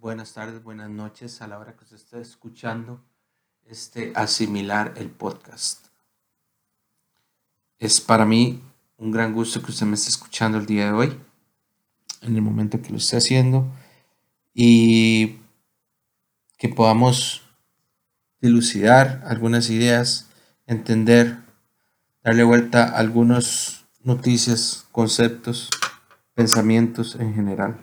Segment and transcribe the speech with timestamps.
[0.00, 3.00] buenas tardes, buenas noches a la hora que usted está escuchando
[3.66, 5.86] este asimilar el podcast.
[7.78, 8.62] Es para mí
[8.98, 11.20] un gran gusto que usted me esté escuchando el día de hoy,
[12.22, 13.72] en el momento que lo esté haciendo,
[14.52, 15.38] y
[16.58, 17.42] que podamos
[18.40, 20.28] dilucidar algunas ideas,
[20.66, 21.38] entender,
[22.24, 25.70] darle vuelta a algunas noticias, conceptos,
[26.34, 27.78] pensamientos en general.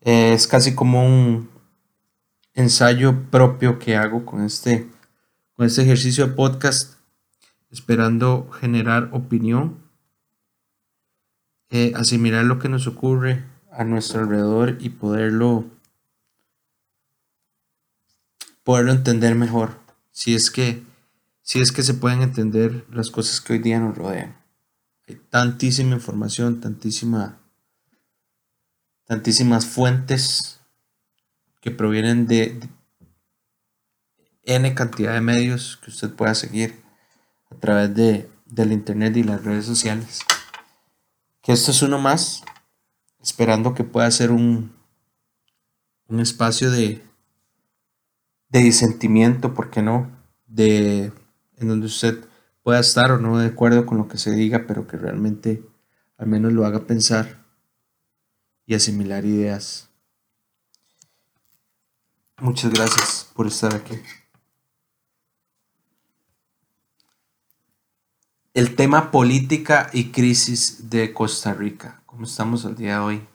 [0.00, 1.48] Es casi como un
[2.54, 4.88] ensayo propio que hago con este,
[5.54, 6.94] con este ejercicio de podcast,
[7.70, 9.89] esperando generar opinión,
[11.70, 15.64] eh, asimilar lo que nos ocurre a nuestro alrededor y poderlo,
[18.64, 19.78] poderlo entender mejor,
[20.10, 20.82] si es que,
[21.42, 24.36] si es que se pueden entender las cosas que hoy día nos rodean.
[25.08, 27.40] Hay tantísima información, tantísima
[29.10, 30.60] tantísimas fuentes
[31.60, 32.60] que provienen de,
[34.44, 36.80] N cantidad de medios que usted pueda seguir
[37.50, 40.20] a través de, del internet y las redes sociales.
[41.52, 42.44] Esto es uno más,
[43.20, 44.72] esperando que pueda ser un,
[46.06, 47.02] un espacio de,
[48.50, 50.08] de disentimiento, ¿por qué no?
[50.46, 51.12] De,
[51.56, 52.24] en donde usted
[52.62, 55.60] pueda estar o no de acuerdo con lo que se diga, pero que realmente
[56.18, 57.44] al menos lo haga pensar
[58.64, 59.90] y asimilar ideas.
[62.38, 63.98] Muchas gracias por estar aquí.
[68.60, 73.28] El tema política y crisis de Costa Rica, como estamos al día de hoy.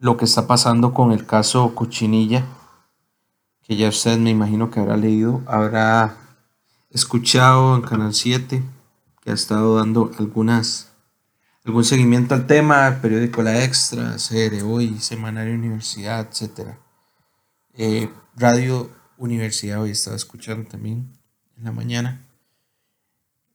[0.00, 2.44] Lo que está pasando con el caso Cochinilla,
[3.62, 6.16] que ya usted me imagino que habrá leído, habrá
[6.90, 8.60] escuchado en Canal 7,
[9.22, 10.90] que ha estado dando algunas
[11.64, 16.70] algún seguimiento al tema, periódico La Extra, CR Hoy, Semanario Universidad, etc.
[17.74, 21.16] Eh, Radio Universidad hoy estaba escuchando también
[21.56, 22.23] en la mañana.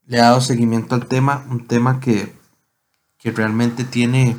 [0.10, 2.36] Le ha dado seguimiento al tema, un tema que,
[3.20, 4.36] que realmente tiene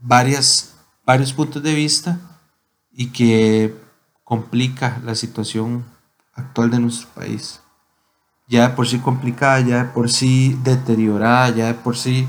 [0.00, 2.18] varias, varios puntos de vista
[2.90, 3.78] y que
[4.24, 5.84] complica la situación
[6.32, 7.60] actual de nuestro país.
[8.48, 12.26] Ya de por sí complicada, ya de por sí deteriorada, ya de por sí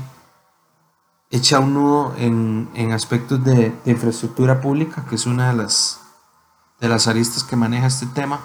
[1.30, 6.02] echa un nudo en, aspectos de, infraestructura pública, que es una de las,
[6.80, 8.40] de las aristas que maneja este tema.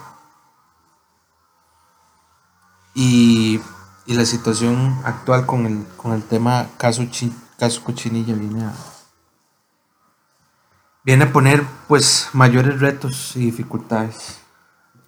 [2.94, 3.60] Y,
[4.08, 7.04] la situación actual con el, con el tema caso,
[7.58, 8.74] caso Cochinilla viene a,
[11.04, 14.40] viene a poner pues mayores retos y dificultades.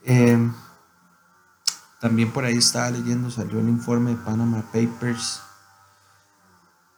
[0.05, 0.53] Em,
[1.99, 5.41] también por ahí estaba leyendo, salió el informe de Panama Papers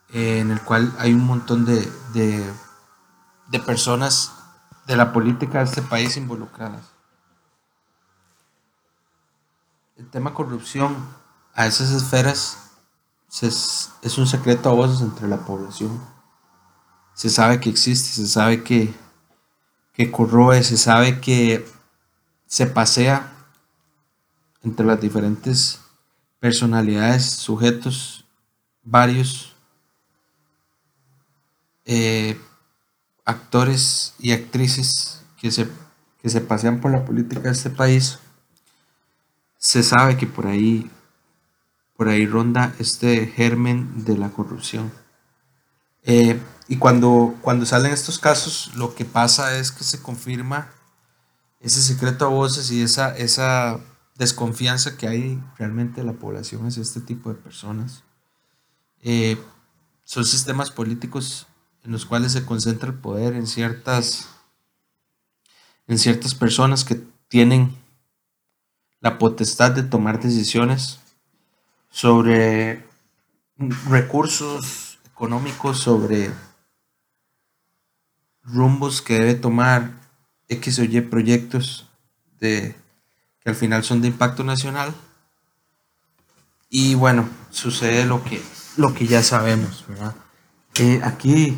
[0.09, 4.33] en el cual hay un montón de, de, personas
[4.85, 6.94] de la política de este país involucradas.
[9.97, 10.95] El tema corrupción
[11.56, 12.58] a esas esferas
[13.42, 16.00] es, un secreto a voces entre la población.
[17.14, 18.94] Se sabe que existe, se sabe que,
[19.94, 21.66] que corroe, se sabe que
[22.46, 23.32] se pasea
[24.64, 25.80] entre las diferentes
[26.40, 28.26] personalidades, sujetos,
[28.84, 29.56] varios
[31.86, 32.40] eh,
[33.24, 35.68] actores y actrices que se,
[36.22, 38.20] que se pasean por la política de este país,
[39.58, 40.90] se sabe que por ahí,
[41.95, 44.91] por ahí ronda este germen de la corrupción.
[46.03, 50.72] Eh, y cuando, cuando salen estos casos, lo que pasa es que se confirma
[51.59, 53.79] ese secreto a voces y esa, esa
[54.16, 58.03] desconfianza que hay realmente de la población hacia este tipo de personas.
[59.01, 59.38] Eh,
[60.03, 61.48] son sistemas políticos
[61.83, 64.27] en los cuales se concentra el poder en ciertas,
[65.88, 67.75] en ciertas personas que tienen
[69.00, 71.00] la potestad de tomar decisiones
[71.95, 72.83] sobre
[73.88, 76.30] recursos económicos, sobre
[78.44, 79.92] rumbos que debe tomar
[80.50, 81.88] X o Y proyectos
[82.42, 82.75] de,
[83.39, 84.94] que al final son de impacto nacional.
[86.69, 88.44] Y bueno, sucede lo que,
[88.75, 89.86] lo que ya sabemos,
[91.01, 91.57] aquí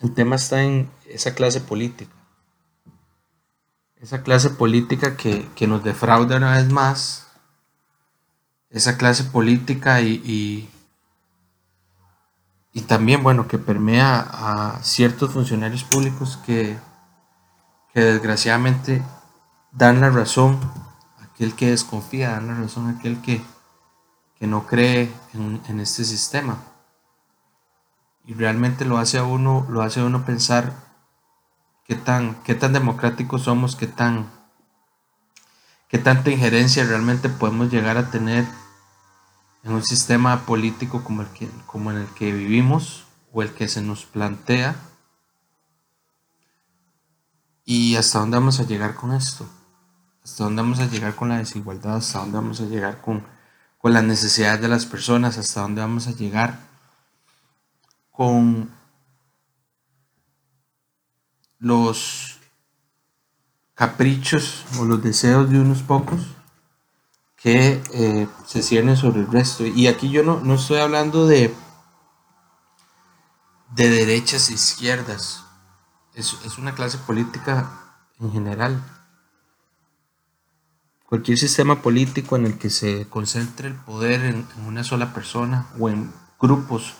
[0.00, 2.14] el tema está en esa clase política.
[4.00, 7.26] Esa clase política que, nos defrauda una vez más.
[8.72, 10.68] Esa clase política y,
[12.88, 16.76] también, bueno, que permea a ciertos funcionarios públicos que,
[17.92, 19.02] que desgraciadamente
[19.72, 20.58] dan la razón
[21.20, 23.42] a aquel que desconfía, dan la razón a aquel que,
[24.38, 26.58] que no cree en, en, este sistema.
[28.24, 30.72] Y realmente lo hace a uno, lo hace a uno pensar
[31.84, 34.30] qué tan, qué tan democráticos somos, qué tan
[35.92, 38.46] qué tanta injerencia realmente podemos llegar a tener
[39.64, 43.68] en un sistema político como, el que, como en el que vivimos o el que
[43.68, 44.76] se nos plantea.
[47.64, 49.48] Y hasta dónde vamos a llegar con esto,
[50.24, 53.24] hasta dónde vamos a llegar con la desigualdad, hasta dónde vamos a llegar con,
[53.78, 56.58] con las necesidades de las personas, hasta dónde vamos a llegar
[58.10, 58.70] con
[61.58, 62.40] los
[63.74, 66.20] caprichos o los deseos de unos pocos
[67.42, 69.66] que eh, se ciernen sobre el resto.
[69.66, 71.52] Y aquí yo no, no estoy hablando de,
[73.74, 75.44] de derechas e izquierdas.
[76.14, 77.70] Es, es una clase política
[78.20, 78.82] en general.
[81.06, 85.88] Cualquier sistema político en el que se concentre el poder en, una sola persona o
[85.88, 86.94] en grupos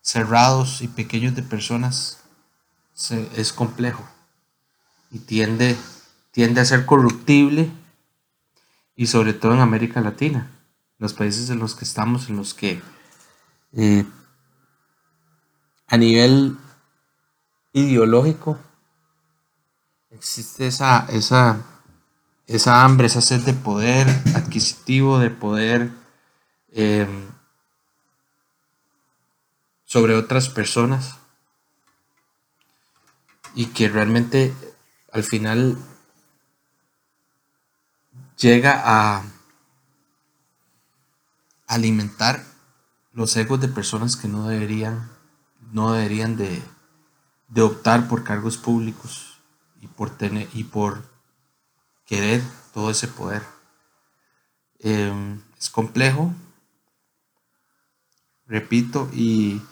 [0.00, 2.18] cerrados y pequeños de personas
[3.34, 4.04] es complejo
[5.10, 5.76] y tiende,
[6.30, 7.70] tiende a ser corruptible
[8.96, 10.50] y sobre todo en América Latina,
[10.98, 12.80] los países en los que estamos, en los que
[13.72, 14.04] eh,
[15.88, 16.56] a nivel
[17.72, 18.58] ideológico
[20.10, 21.62] existe esa, esa,
[22.46, 25.90] esa hambre, esa sed de poder adquisitivo, de poder
[26.68, 27.06] eh,
[29.84, 31.16] sobre otras personas
[33.54, 34.54] y que realmente
[35.12, 35.76] al final
[38.36, 39.24] llega a
[41.66, 42.44] alimentar
[43.12, 45.10] los egos de personas que no deberían,
[45.72, 46.62] no deberían de,
[47.62, 49.38] optar por cargos públicos
[49.80, 51.02] y por, tener, y por
[52.06, 52.42] querer
[52.72, 53.42] todo ese poder.
[54.78, 56.34] Em, es complejo,
[58.46, 59.62] repito, y,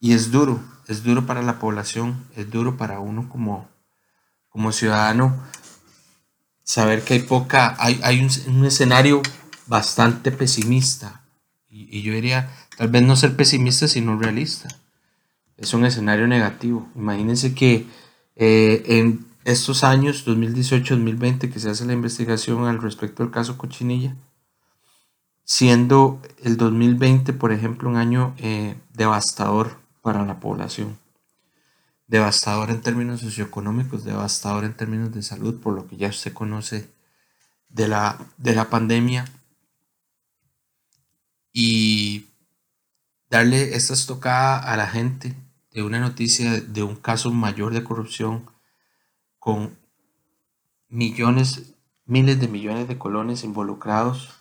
[0.00, 3.68] y es duro, es duro para la población, es duro para uno como,
[4.48, 5.42] como ciudadano
[6.68, 9.22] saber que hay poca, hay, hay un, escenario
[9.66, 11.22] bastante pesimista.
[11.70, 14.68] Y, yo diría, tal vez no ser pesimista, sino realista.
[15.56, 16.86] Es un escenario negativo.
[16.94, 17.86] Imagínense que
[18.36, 24.14] eh, en estos años, 2018-2020, que se hace la investigación al respecto del caso Cochinilla,
[25.44, 30.98] siendo el 2020, por ejemplo, un año eh, devastador para la población
[32.08, 36.90] devastador en términos socioeconómicos, devastador en términos de salud, por lo que ya usted conoce
[37.68, 39.26] de la, de la pandemia.
[41.52, 42.26] Y
[43.30, 45.36] darle esta estocada a la gente
[45.70, 48.50] de una noticia de un caso mayor de corrupción
[49.38, 49.76] con
[50.88, 51.74] millones,
[52.06, 54.34] miles de millones de colones involucrados,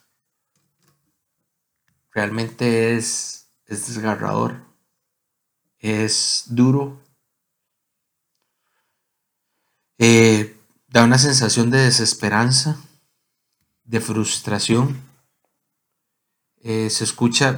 [2.12, 4.64] realmente es, es desgarrador,
[5.80, 7.07] es duro
[10.00, 10.58] eh,
[10.90, 12.78] da una sensación de desesperanza,
[13.84, 15.02] de frustración.
[16.62, 17.58] Eh, se escucha,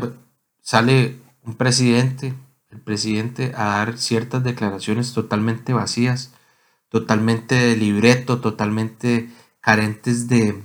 [0.61, 2.33] sale un presidente,
[2.69, 6.31] el presidente, a dar ciertas declaraciones totalmente vacías,
[6.89, 9.29] totalmente de libreto, totalmente
[9.61, 10.61] carentes de,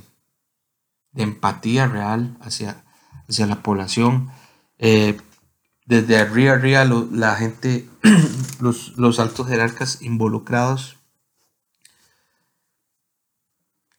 [1.16, 2.85] empatía real hacia,
[3.28, 4.31] hacia la población.
[4.78, 5.16] Eh,
[5.87, 7.88] desde arriba arriba la gente,
[8.61, 10.97] los, los altos jerarcas involucrados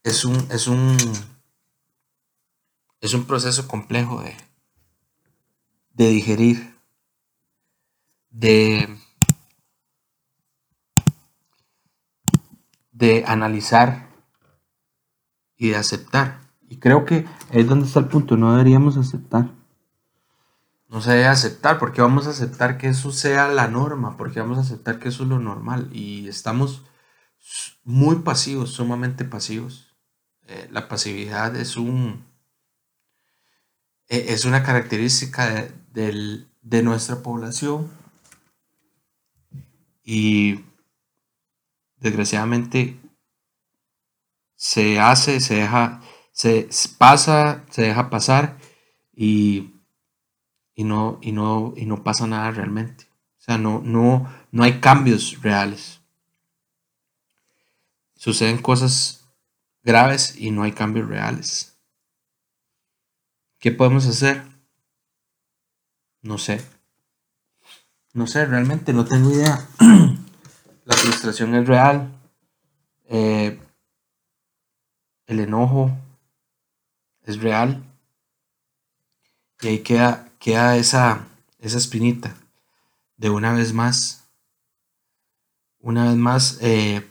[0.06, 0.96] es un, es un,
[3.02, 4.38] es un proceso complejo de,
[5.96, 6.76] de digerir,
[8.30, 9.00] de,
[12.92, 14.08] de analizar
[15.58, 16.40] y de aceptar.
[16.70, 19.50] Y creo que es donde está el punto, no deberíamos aceptar.
[20.88, 24.60] No se debe aceptar, porque vamos a aceptar que eso sea la norma, porque vamos
[24.60, 25.90] a aceptar que eso es lo normal.
[25.92, 26.84] Y estamos
[27.84, 29.85] muy pasivos, sumamente pasivos.
[30.48, 32.24] Eh, la pasividad es un
[34.08, 37.90] e, es una característica de, nuestra población
[40.04, 40.60] y
[41.98, 43.00] desgraciadamente
[44.56, 48.58] se hace, se deja, se pasa, se deja pasar
[49.16, 49.74] y,
[50.76, 53.06] y, no, y, no, y no pasa nada realmente.
[53.40, 56.02] O sea, no, no, no hay cambios reales.
[58.16, 59.25] Suceden cosas
[59.86, 61.78] graves y no hay cambios reales.
[63.60, 64.44] ¿Qué podemos hacer?
[66.22, 66.66] No sé.
[68.14, 69.68] no sé, realmente no tengo idea.
[70.86, 72.12] La frustración es real.
[73.06, 73.60] Eh,
[75.28, 75.92] el enojo
[77.24, 77.84] es real.
[79.62, 81.28] Y ahí queda, queda esa,
[81.60, 82.36] esa espinita
[83.18, 84.28] de una vez más.
[85.80, 87.08] Una vez más eh,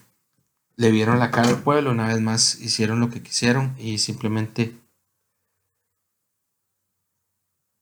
[0.77, 4.75] le vieron la cara al pueblo, una vez más hicieron lo que quisieron y simplemente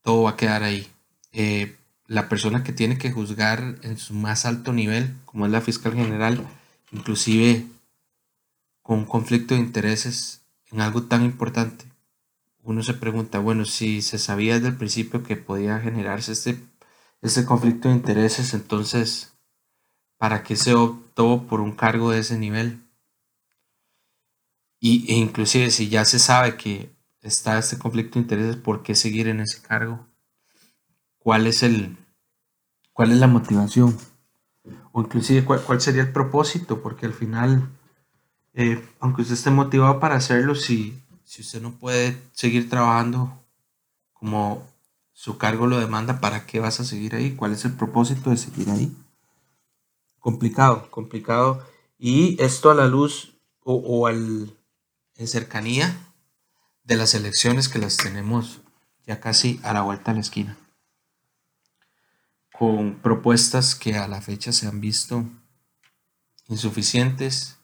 [0.03, 0.89] todo va a quedar ahí.
[1.33, 5.61] Eh, la persona que tiene que juzgar en su más alto nivel, como es la
[5.61, 6.47] fiscal general,
[6.91, 7.67] inclusive
[8.83, 11.87] con un conflicto de intereses en algo tan importante,
[12.65, 16.61] uno se pregunta, bueno, si se sabía desde el principio que podía generarse este,
[17.21, 19.32] este conflicto de intereses, entonces,
[20.23, 22.81] ¿para qué se optó por un cargo de ese nivel?
[24.79, 28.95] Y, e inclusive si ya se sabe que está este conflicto de intereses, ¿por qué
[28.95, 30.07] seguir en ese cargo?
[31.19, 31.97] ¿Cuál es el
[32.93, 33.99] cuál es la motivación?
[34.93, 37.69] O inclusive cuál, sería el propósito, porque al final,
[38.55, 43.43] eh, aunque usted esté motivado para hacerlo, si, si usted no puede seguir trabajando
[44.13, 44.65] como
[45.13, 47.35] su cargo lo demanda, ¿para qué vas a seguir ahí?
[47.35, 48.97] ¿Cuál es el propósito de seguir ahí?
[50.23, 51.67] Complicado, complicado.
[51.99, 54.57] Y esto a la luz o, al,
[55.17, 56.15] en cercanía
[56.85, 58.61] de las elecciones que las tenemos
[59.05, 60.57] ya casi a la vuelta de la esquina.
[62.57, 65.25] Con propuestas que a la fecha se han visto
[66.47, 67.59] insuficientes,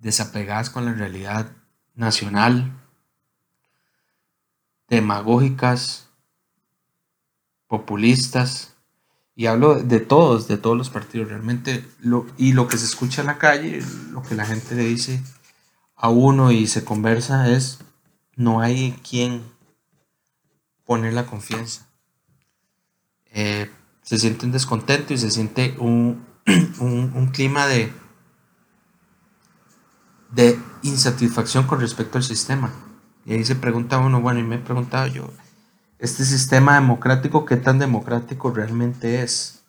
[0.00, 1.52] desapegadas con la realidad
[1.94, 2.72] nacional,
[4.88, 6.08] demagógicas,
[7.68, 8.73] populistas,
[9.36, 11.84] y hablo de todos, de todos los partidos realmente,
[12.36, 15.22] y lo que se escucha en la calle, lo que la gente le dice
[15.96, 17.80] a uno y se conversa es,
[18.36, 19.42] no hay quien
[20.84, 21.88] poner la confianza.
[23.26, 23.70] Eh,
[24.02, 26.24] se siente un descontento y se siente un,
[27.32, 27.92] clima de,
[30.30, 32.72] de insatisfacción con respecto al sistema.
[33.24, 35.30] Y ahí se pregunta uno, bueno, y me he preguntado yo,
[36.04, 39.64] ¿este sistema democrático qué tan democrático realmente es?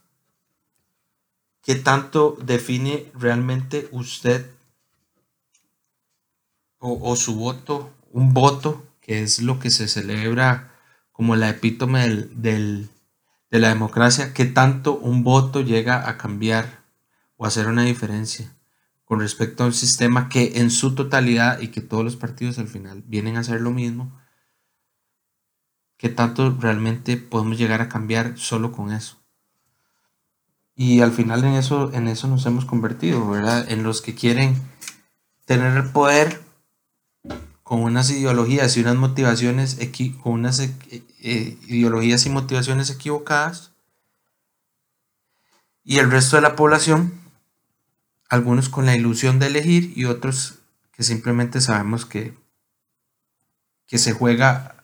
[1.63, 4.45] ¿Qué tanto define realmente usted
[6.77, 10.73] o, su voto, un voto, que es lo que se celebra
[11.11, 12.89] como la epítome del,
[13.49, 16.83] de la democracia, que tanto un voto llega a cambiar
[17.37, 18.53] o hacer una diferencia
[19.05, 22.67] con respecto a un sistema que en su totalidad y que todos los partidos al
[22.67, 24.19] final vienen a hacer lo mismo,
[26.09, 29.17] tanto realmente podemos llegar a cambiar solo con eso.
[30.75, 33.35] Y al final en eso, en eso nos hemos convertido.
[33.37, 34.61] En los que quieren
[35.45, 36.41] tener el poder
[37.63, 39.79] con unas ideologías y unas motivaciones,
[40.21, 43.71] con unas eh, eh, ideologías y motivaciones equivocadas,
[45.83, 47.19] y el resto de la población,
[48.29, 50.55] algunos con la ilusión de elegir y otros
[50.91, 52.35] que simplemente sabemos que,
[53.85, 54.74] que se juega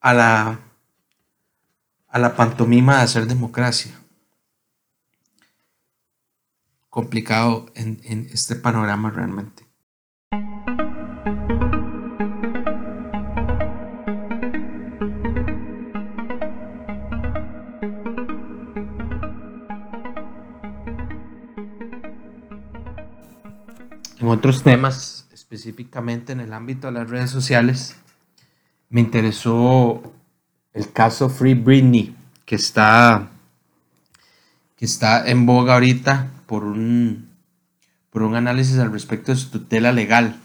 [0.00, 0.60] a la,
[2.08, 3.92] a la pantomima de hacer democracia.
[6.88, 9.64] Complicado en, en este panorama realmente.
[24.18, 27.96] En otros temas, específicamente en el ámbito de las redes sociales,
[28.90, 30.02] me interesó
[30.74, 33.30] el caso Free Britney, que está,
[34.76, 37.30] que está en boga ahorita por un,
[38.10, 40.38] por un análisis al respecto de su tutela legal.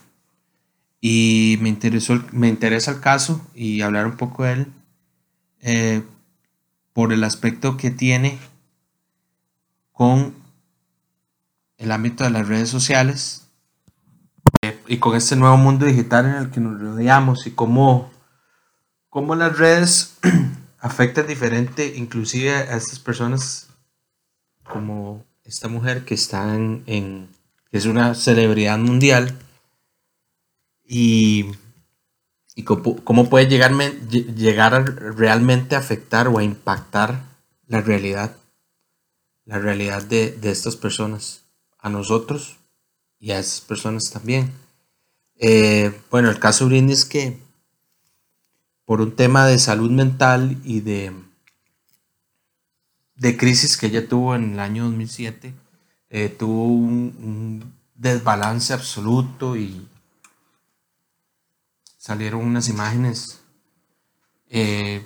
[1.01, 4.67] Y me, interesó, me interesa el caso y hablar un poco de él
[5.61, 6.03] eh,
[6.93, 8.39] por el aspecto que tiene
[9.91, 10.33] con
[11.77, 13.47] el ámbito de las redes sociales
[14.87, 18.11] y con este nuevo mundo digital en el que nos rodeamos y cómo,
[19.15, 20.17] cómo las redes
[20.79, 23.69] afectan diferente inclusive a estas personas
[24.69, 27.29] como esta mujer que está en,
[27.72, 29.39] que es una celebridad mundial
[30.84, 31.45] y,
[32.55, 33.72] y cómo, puede llegar,
[34.10, 37.22] llegar a realmente afectar o a impactar
[37.67, 38.36] la realidad,
[39.45, 41.45] la realidad de, de estas personas,
[41.79, 42.57] a nosotros
[43.17, 44.51] y a esas personas también.
[45.38, 47.44] Eh, bueno, el caso Britney es que
[48.86, 51.12] por un tema de salud mental y de,
[53.15, 55.54] de crisis que ella tuvo en el año 2007,
[56.10, 59.88] eh, tuvo un, desbalance absoluto y
[61.98, 63.39] salieron unas imágenes
[64.50, 65.04] eh,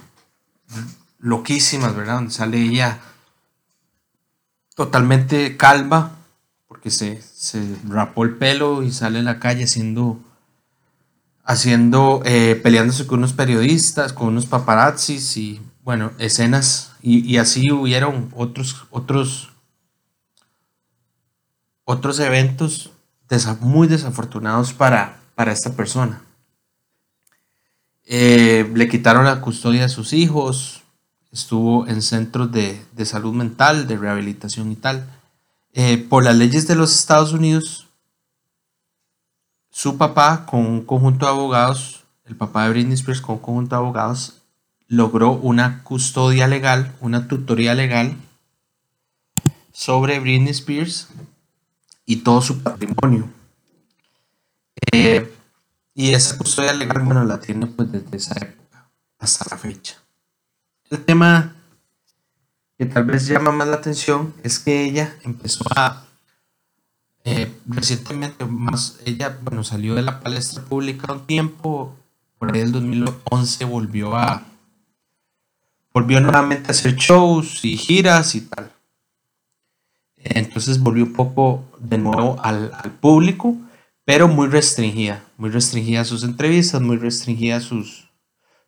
[1.19, 2.15] loquísimas, ¿verdad?
[2.15, 2.99] Donde sale ella
[4.75, 6.15] totalmente calva,
[6.67, 10.19] porque se, se rapó el pelo y sale a la calle haciendo,
[11.49, 16.91] haciendo eh, peleándose con unos periodistas, con unos paparazzis y, bueno, escenas.
[17.01, 19.49] Y, así hubieron otros, otros,
[21.85, 22.91] otros eventos
[23.61, 26.21] muy desafortunados para, para esta persona.
[28.05, 30.83] Eh, le quitaron la custodia de sus hijos,
[31.31, 35.09] estuvo en centros de, salud mental, de rehabilitación y tal.
[35.73, 37.88] Eh, por las leyes de los Estados Unidos,
[39.69, 43.75] su papá con un conjunto de abogados, el papá de Britney Spears con un conjunto
[43.75, 44.41] de abogados,
[44.87, 48.15] logró una custodia legal, una tutoría legal
[49.71, 51.09] sobre Britney Spears
[52.05, 53.29] y todo su patrimonio.
[54.91, 55.31] Eh,
[55.93, 59.95] y esa custodia legal, bueno, la tiene pues desde esa época hasta la fecha.
[60.89, 61.55] El tema
[62.77, 66.05] que tal vez llama más la atención es que ella empezó a
[67.23, 71.95] eh, recientemente más ella bueno salió de la palestra pública un tiempo
[72.37, 74.45] por ahí del 2011 volvió a
[75.93, 78.71] volvió nuevamente a hacer shows y giras y tal.
[80.15, 83.55] Entonces volvió un poco de nuevo al, público
[84.05, 88.09] pero muy restringida muy restringida sus entrevistas muy restringida sus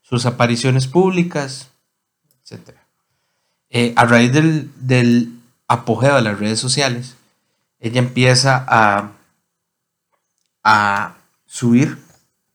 [0.01, 1.71] sus apariciones públicas
[3.69, 5.31] eh, a raíz del,
[5.67, 7.15] apogeo de las redes sociales,
[7.81, 9.11] ella empieza a,
[10.63, 11.97] a subir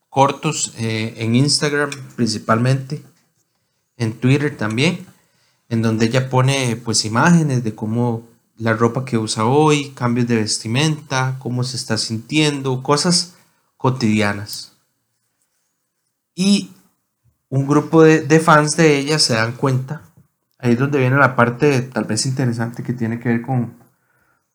[0.09, 3.03] cortos eh, en Instagram principalmente,
[3.97, 5.05] en Twitter también,
[5.69, 8.23] en donde ella pone pues imágenes de cómo
[8.57, 13.35] la ropa que usa hoy, cambios de vestimenta, cómo se está sintiendo, cosas
[13.75, 14.73] cotidianas.
[16.33, 16.71] Y
[17.49, 20.01] un grupo de, fans de ella se dan cuenta,
[20.57, 23.73] ahí es donde viene la parte tal vez interesante que tiene que ver con,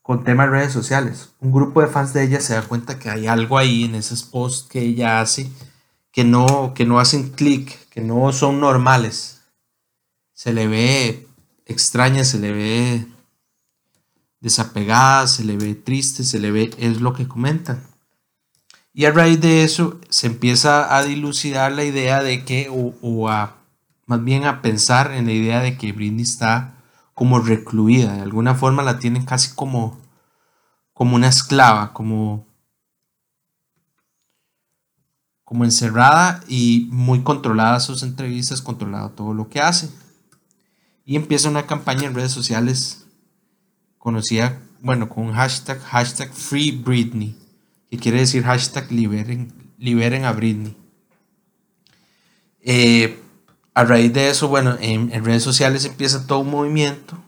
[0.03, 1.31] con temas de redes sociales.
[1.41, 4.25] Un grupo de fans de ella se da cuenta que hay algo ahí en esos
[4.25, 5.51] posts que ella hace
[6.13, 9.41] que no, que no hacen clic, que no son normales.
[10.35, 11.27] Se le ve
[11.67, 13.07] extraña, se le ve
[14.41, 17.83] desapegada, se le ve triste, se le ve, es lo que comentan.
[18.93, 23.57] Y a raíz de eso se empieza a dilucidar la idea de que, o, a,
[24.05, 26.75] más bien a pensar en la idea de que Britney está
[27.15, 30.01] como recluida, de alguna forma la tienen casi como,
[30.93, 32.47] como una esclava, como,
[35.45, 39.91] como encerrada y muy controlada sus entrevistas, controlado todo lo que hace.
[41.05, 43.07] Y empieza una campaña en redes sociales
[43.99, 47.43] conocida, bueno, con hashtag, hashtag Free Britney
[47.93, 50.75] que quiere decir hashtag liberen, liberen a Britney.
[52.61, 53.22] Eh,
[53.75, 57.23] a raíz de eso, bueno, en, redes sociales empieza todo un movimiento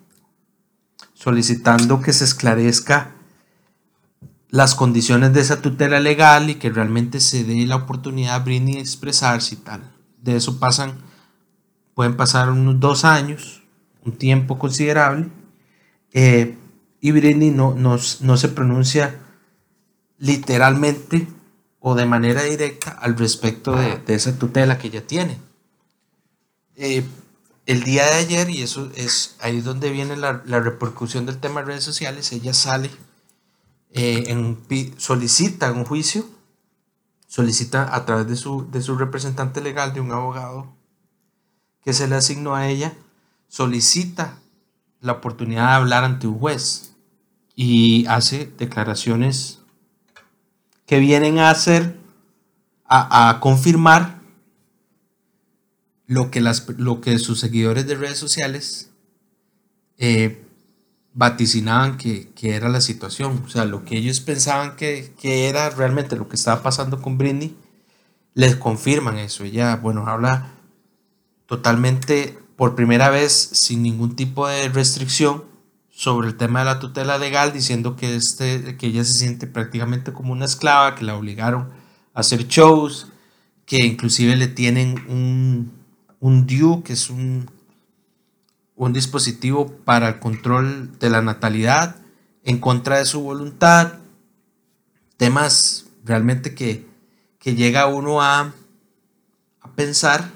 [1.14, 3.12] solicitando que se esclarezca
[4.50, 8.74] las condiciones de esa tutela legal y que realmente se dé la oportunidad a Britney
[8.74, 9.90] de expresarse y tal.
[10.22, 10.98] De eso pasan,
[11.94, 13.62] pueden pasar unos dos años,
[14.04, 15.30] un tiempo considerable,
[16.12, 16.56] eh,
[17.00, 19.18] y Britney no, no, no se pronuncia
[20.18, 21.26] literalmente
[21.80, 25.38] o de manera directa al respecto de, esa tutela que ella tiene.
[26.76, 27.04] Eh,
[27.66, 31.66] el día de ayer, y eso es ahí donde viene la, repercusión del tema de
[31.66, 32.90] redes sociales, ella sale,
[33.92, 34.58] eh, en,
[34.98, 36.26] solicita un juicio,
[37.26, 40.74] solicita a través de su, de su representante legal, de un abogado
[41.82, 42.94] que se le asignó a ella,
[43.48, 44.38] solicita
[45.00, 46.94] la oportunidad de hablar ante un juez
[47.54, 49.60] y hace declaraciones
[50.86, 51.98] que vienen a hacer,
[52.86, 54.13] a, confirmar
[56.06, 58.90] lo que, las, lo que sus seguidores de redes sociales
[59.98, 60.44] eh,
[61.14, 63.42] vaticinaban que, era la situación.
[63.46, 67.56] O sea, lo que ellos pensaban que, era realmente lo que estaba pasando con Britney,
[68.34, 69.44] les confirman eso.
[69.44, 70.50] Ella, bueno, habla
[71.46, 75.44] totalmente por primera vez sin ningún tipo de restricción
[75.90, 80.12] sobre el tema de la tutela legal, diciendo que, este, que ella se siente prácticamente
[80.12, 81.70] como una esclava, que la obligaron
[82.12, 83.12] a hacer shows,
[83.64, 85.83] que inclusive le tienen un,
[86.24, 87.50] un DUE, que es un,
[88.76, 91.96] un dispositivo para el control de la natalidad,
[92.44, 93.98] en contra de su voluntad,
[95.18, 96.86] temas realmente que,
[97.38, 98.54] que llega uno a,
[99.60, 100.30] a pensar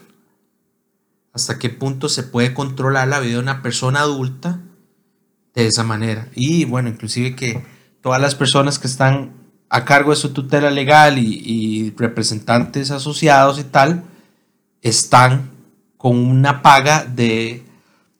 [1.33, 4.61] hasta qué punto se puede controlar la vida de una persona adulta
[5.55, 6.29] de esa manera.
[6.35, 7.65] Y bueno, inclusive que
[8.03, 9.33] todas las personas que están
[9.71, 14.05] a cargo de su tutela legal y, representantes asociados y tal,
[14.83, 15.57] están
[15.99, 17.69] con una paga de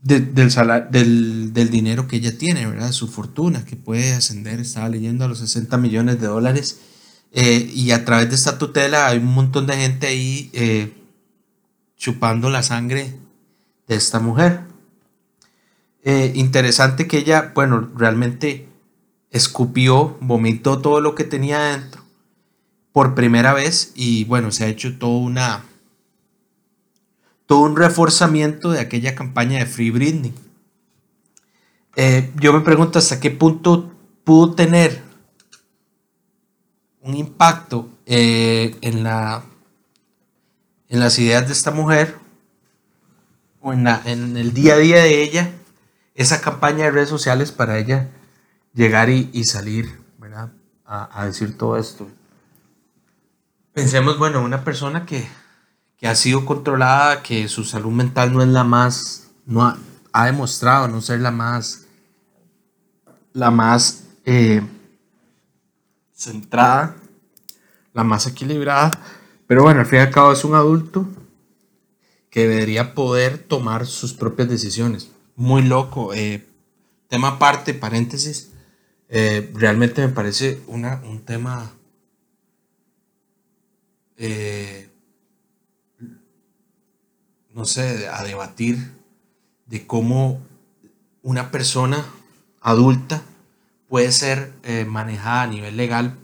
[0.03, 2.93] del, dinero que ella tiene, ¿verdad?
[2.93, 6.81] Su fortuna, que puede ascender, estaba leyendo a los 60 millones de dólares.
[7.33, 10.95] Eh, y a través de esta tutela hay un montón de gente ahí eh,
[11.97, 13.19] chupando la sangre
[13.87, 14.63] de esta mujer.
[16.05, 18.69] Eh, interesante que ella, bueno, realmente
[19.31, 22.03] escupió, vomitó todo lo que tenía dentro
[22.93, 25.65] por primera vez y bueno, se ha hecho toda una
[27.49, 30.35] todo un reforzamiento de aquella campaña de Free Britney.
[31.97, 33.91] Eh, yo me pregunto hasta qué punto
[34.23, 35.03] pudo tener
[37.01, 39.45] un impacto eh, en, la,
[40.91, 42.17] en las ideas de esta mujer
[43.63, 45.51] o en, en, el día a día de ella
[46.15, 48.11] esa campaña de redes sociales para ella
[48.75, 49.99] llegar y, salir
[50.85, 52.07] A, a decir todo esto.
[53.73, 55.27] Pensemos, bueno, una persona que
[55.99, 59.67] que ha sido controlada, que su salud mental no es la más, no
[60.13, 61.87] ha, demostrado no ser la más,
[63.33, 64.63] la más eh,
[66.15, 66.97] centrada,
[67.93, 69.01] la más equilibrada.
[69.47, 71.07] Pero bueno, al fin y al cabo es un adulto
[72.31, 75.11] que debería poder tomar sus propias decisiones.
[75.35, 76.15] Muy loco.
[76.15, 76.47] Eh,
[77.09, 78.53] tema aparte, paréntesis.
[79.09, 81.73] Eh, realmente me parece una, un tema
[87.59, 88.95] no sé, a debatir
[89.67, 90.41] de cómo
[91.23, 92.07] una persona
[92.61, 93.21] adulta
[93.89, 96.17] puede ser eh, manejada a nivel legal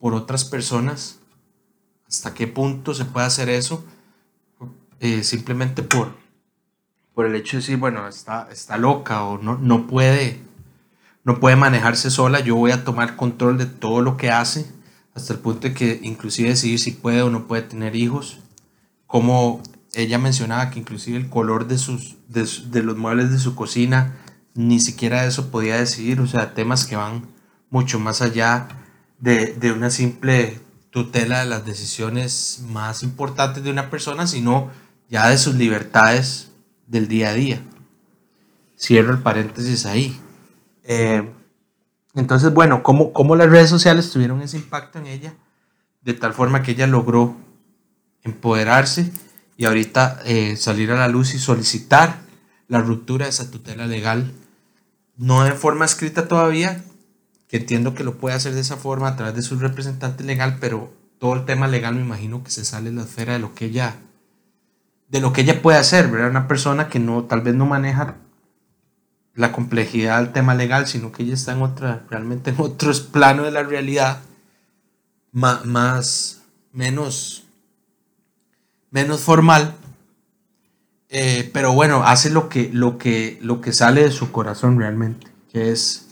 [0.00, 1.20] por otras personas,
[2.08, 3.84] hasta qué punto se puede hacer eso,
[4.98, 6.16] eh, simplemente por,
[7.14, 10.40] por el hecho de decir, bueno, está, está loca o no, no, puede,
[11.22, 14.68] no puede manejarse sola, yo voy a tomar control de todo lo que hace,
[15.14, 18.40] hasta el punto de que inclusive decidir si puede o no puede tener hijos,
[19.06, 19.62] cómo
[19.94, 24.16] ella mencionaba que inclusive el color de, sus, de, los muebles de su cocina,
[24.54, 27.28] ni siquiera eso podía decidir, o sea, temas que van
[27.70, 28.68] mucho más allá
[29.18, 34.70] de, una simple tutela de las decisiones más importantes de una persona, sino
[35.08, 36.50] ya de sus libertades
[36.86, 37.62] del día a día.
[38.78, 40.18] Cierro el paréntesis ahí.
[40.84, 41.28] Eh,
[42.14, 45.34] entonces, bueno, ¿cómo, ¿cómo las redes sociales tuvieron ese impacto en ella?
[46.02, 47.36] De tal forma que ella logró
[48.22, 49.12] empoderarse
[49.58, 52.20] y ahorita eh, salir a la luz y solicitar
[52.68, 54.32] la ruptura de esa tutela legal,
[55.16, 56.84] no de forma escrita todavía,
[57.48, 60.58] que entiendo que lo puede hacer de esa forma a través de su representante legal,
[60.60, 63.54] pero todo el tema legal me imagino que se sale de la esfera de lo
[63.54, 63.96] que ella
[65.08, 66.30] de lo que ella puede hacer, ¿verdad?
[66.30, 68.16] Una persona que no tal vez no maneja
[69.34, 73.46] la complejidad del tema legal, sino que ella está en otra realmente en otros planos
[73.46, 74.20] de la realidad
[75.32, 76.42] más, más
[76.72, 77.47] menos
[78.90, 79.74] menos formal,
[81.10, 85.26] eh, pero bueno, hace lo que, lo, que, lo que sale de su corazón realmente,
[85.52, 86.08] que es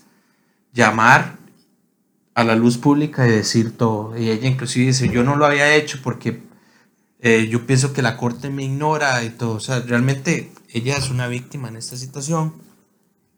[0.73, 1.37] llamar
[2.35, 4.17] a la luz pública y decir todo.
[4.17, 6.43] Y ella inclusive dice, yo no lo había hecho porque
[7.21, 9.55] eh, yo pienso que la corte me ignora y todo.
[9.55, 12.55] O sea, realmente ella es una víctima en esta situación,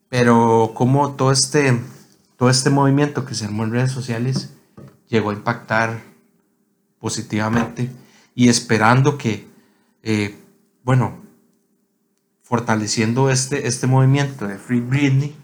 [0.09, 1.79] pero como todo este,
[2.37, 4.49] todo este movimiento que se armó en redes sociales
[5.07, 6.01] llegó a impactar
[6.99, 7.89] positivamente
[8.35, 9.47] y esperando que,
[10.03, 10.35] eh,
[10.83, 11.19] bueno,
[12.41, 15.35] fortaleciendo este, este movimiento de Free Britney,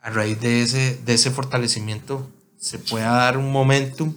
[0.00, 4.14] a raíz de ese, de ese fortalecimiento se pueda dar un momentum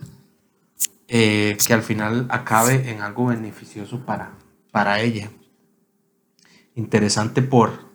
[1.07, 4.33] eh, que al final acabe en algo beneficioso para,
[4.71, 5.31] para ella.
[6.75, 7.89] Interesante por,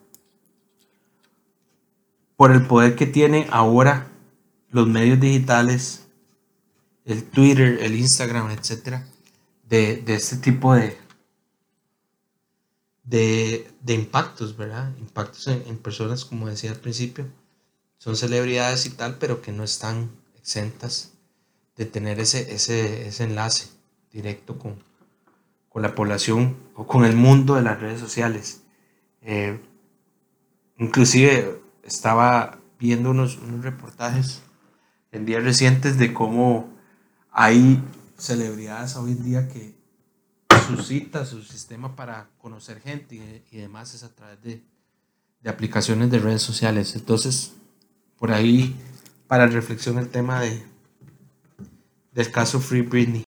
[2.37, 4.09] por el poder que tiene ahora
[4.71, 6.09] los medios digitales,
[7.05, 9.07] el Twitter, el Instagram, etcétera,
[9.69, 10.97] de, este tipo de,
[13.05, 14.93] de, impactos, ¿verdad?
[14.99, 17.27] Impactos en, personas, como decía al principio,
[17.99, 21.13] son celebridades y tal, pero que no están exentas
[21.77, 23.69] de tener ese, ese, enlace
[24.13, 24.83] directo con,
[25.75, 28.63] la población o con el mundo de las redes sociales.
[29.23, 29.59] Eh,
[30.79, 34.43] inclusive estaba viendo unos, unos reportajes
[35.11, 36.69] en días recientes de cómo
[37.33, 37.83] hay
[38.17, 39.75] celebridades hoy en día que
[40.67, 44.63] suscita su sistema para conocer gente y, demás es a través de,
[45.43, 46.95] de, aplicaciones de redes sociales.
[46.95, 47.53] Entonces,
[48.19, 48.77] por ahí,
[49.27, 50.65] para reflexión el tema de,
[52.13, 53.25] del caso Free Britney.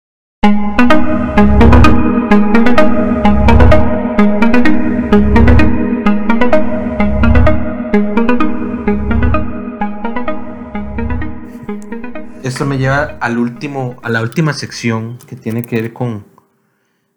[12.54, 16.24] Esto me lleva al último, a la última sección que tiene que ver con,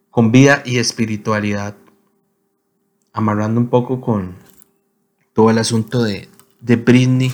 [0.09, 1.75] con vida y espiritualidad.
[3.13, 4.33] amarrando un poco con
[5.33, 6.27] todo el asunto de,
[6.59, 7.31] de Britney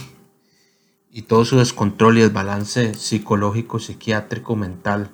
[1.11, 5.09] y todo su descontrol y desbalance psicológico, psiquiátrico, mental.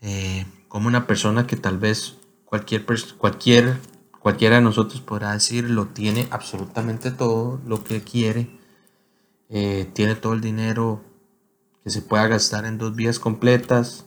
[0.00, 2.84] Eh, como una persona que tal vez cualquier,
[3.16, 3.78] cualquier,
[4.18, 8.50] cualquiera de nosotros podrá decir lo tiene absolutamente todo lo que quiere,
[9.50, 11.00] eh, tiene todo el dinero
[11.86, 14.06] que se pueda gastar en dos vías completas,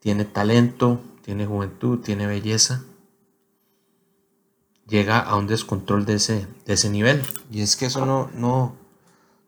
[0.00, 2.82] tiene talento, tiene juventud, tiene belleza,
[4.88, 7.22] llega a un descontrol de ese, de ese nivel.
[7.48, 8.74] Y es que eso no, no,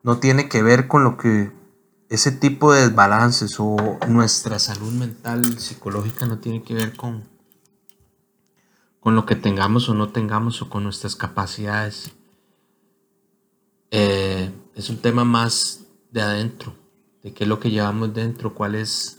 [0.04, 1.50] no tiene que ver con lo que
[2.10, 7.24] ese tipo de desbalances o nuestra salud mental, psicológica, no tiene que ver con,
[9.00, 12.12] con lo que tengamos o no tengamos o con nuestras capacidades.
[13.90, 15.80] Eh, es un tema más
[16.12, 16.85] de adentro,
[17.26, 19.18] de qué es lo que llevamos dentro, cuáles,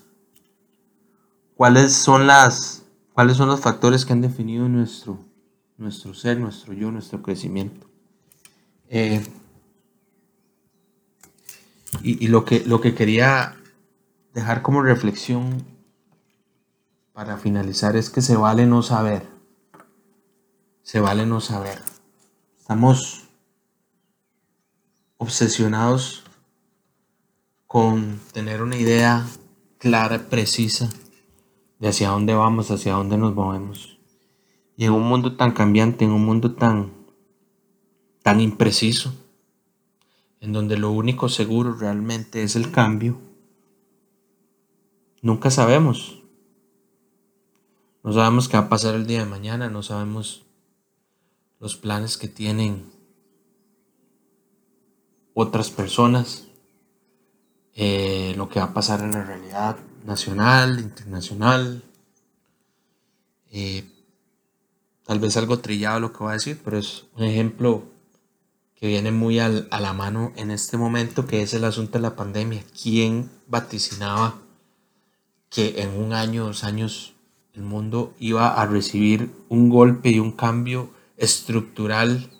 [1.55, 5.19] cuáles son las, cuáles son los factores que han definido nuestro,
[5.77, 7.85] nuestro ser, nuestro yo, nuestro crecimiento.
[8.87, 9.21] Eh,
[12.01, 13.57] y, lo, que, lo que quería
[14.33, 15.65] dejar como reflexión
[17.11, 19.27] para finalizar es que se vale no saber.
[20.81, 21.81] Se vale no saber.
[22.57, 23.27] Estamos
[25.17, 26.23] obsesionados
[27.67, 29.27] con tener una idea
[29.77, 30.89] clara, precisa
[31.79, 33.99] de hacia dónde vamos, hacia dónde nos movemos.
[34.77, 36.93] Y en un mundo tan cambiante, en un mundo tan,
[38.23, 39.13] tan impreciso,
[40.39, 43.19] en donde lo único seguro realmente es el cambio,
[45.21, 46.23] nunca sabemos.
[48.03, 50.45] No sabemos qué va a pasar el día de mañana, no sabemos
[51.59, 52.85] los planes que tienen
[55.33, 56.46] otras personas,
[57.79, 61.83] eh, lo que va a pasar en la realidad nacional, internacional.
[63.51, 63.85] Eh,
[65.05, 67.83] tal vez algo trillado lo que voy a decir, pero es un ejemplo
[68.73, 72.15] que viene muy a la mano en este momento, que es el asunto de la
[72.15, 72.63] pandemia.
[72.81, 74.39] ¿Quién vaticinaba
[75.51, 77.13] que en un año, dos años,
[77.53, 82.31] el mundo iba a recibir un golpe y un cambio estructural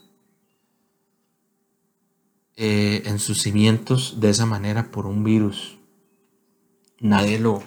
[2.58, 5.78] eh, en sus cimientos de esa manera por un virus?
[7.00, 7.64] Nadie lo,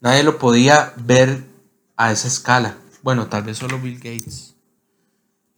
[0.00, 1.44] nadie lo podía ver
[1.96, 2.76] a esa escala.
[3.02, 4.56] Bueno, tal vez solo Bill Gates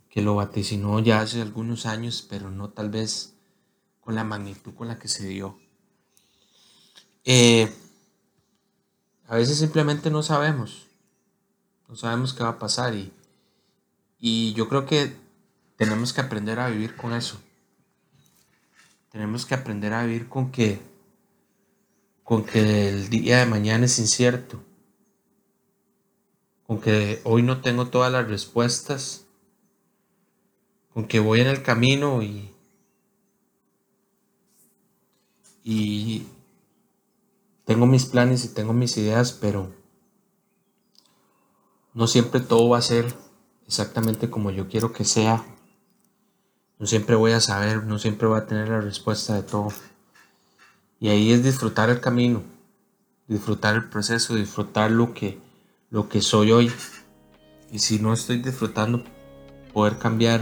[0.09, 3.35] que lo vaticinó ya hace algunos años, pero no tal vez
[4.01, 5.59] con la magnitud con la que se dio.
[7.25, 7.73] Eh,
[9.27, 10.87] a veces simplemente no sabemos,
[11.89, 13.13] no sabemos qué va a pasar y,
[14.19, 15.15] y yo creo que
[15.77, 17.39] tenemos que aprender a vivir con eso.
[19.19, 20.79] Tenemos que aprender a vivir con que
[22.23, 24.63] con que el día de mañana es incierto,
[26.69, 29.27] con que hoy no tengo todas las respuestas
[30.95, 32.55] aunque voy en el camino y,
[35.65, 36.25] y
[37.65, 39.73] tengo mis planes y tengo mis ideas, pero
[41.93, 43.13] no siempre todo va a ser
[43.67, 45.45] exactamente como yo quiero que sea.
[46.79, 49.73] No siempre voy a saber, no siempre voy a tener la respuesta de todo.
[51.01, 52.43] Y ahí es disfrutar el camino,
[53.27, 55.39] disfrutar el proceso, disfrutar lo que,
[55.91, 56.73] lo que soy hoy.
[57.73, 59.05] Y si no estoy disfrutando,
[59.73, 60.41] poder cambiar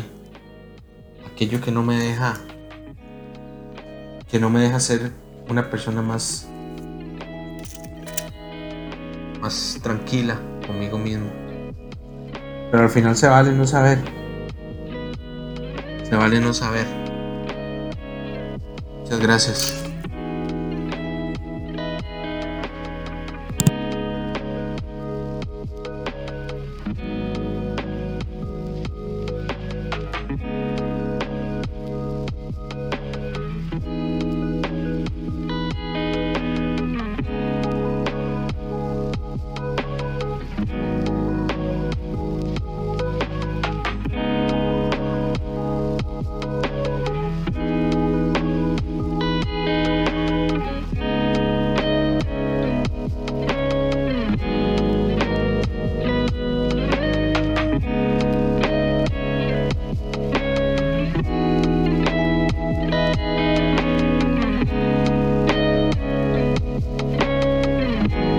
[1.26, 2.38] aquello que no me deja
[4.30, 5.12] que no me deja ser
[5.48, 6.48] una persona más
[9.40, 11.30] más tranquila conmigo mismo.
[12.70, 14.25] Pero al final se vale no saber.
[16.08, 16.86] Se vale no saber.
[19.00, 19.85] Muchas gracias.